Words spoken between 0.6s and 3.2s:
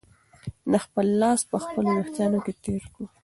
ده خپل لاس په خپلو وېښتانو کې تېر کړ.